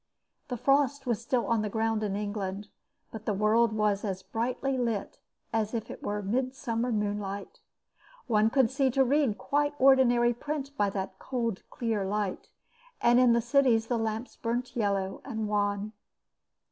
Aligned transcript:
The 0.47 0.57
frost 0.57 1.05
was 1.05 1.21
still 1.21 1.45
on 1.45 1.61
the 1.61 1.69
ground 1.69 2.01
in 2.01 2.15
England, 2.15 2.69
but 3.11 3.27
the 3.27 3.35
world 3.35 3.71
was 3.71 4.03
as 4.03 4.23
brightly 4.23 4.75
lit 4.75 5.19
as 5.53 5.75
if 5.75 5.91
it 5.91 6.01
were 6.01 6.23
midsummer 6.23 6.91
moonlight. 6.91 7.59
One 8.25 8.49
could 8.49 8.71
see 8.71 8.89
to 8.89 9.03
read 9.03 9.37
quite 9.37 9.75
ordinary 9.77 10.33
print 10.33 10.75
by 10.75 10.89
that 10.89 11.19
cold 11.19 11.61
clear 11.69 12.03
light, 12.03 12.49
and 12.99 13.19
in 13.19 13.33
the 13.33 13.41
cities 13.41 13.85
the 13.85 13.99
lamps 13.99 14.35
burnt 14.35 14.75
yellow 14.75 15.21
and 15.23 15.47
wan. 15.47 15.93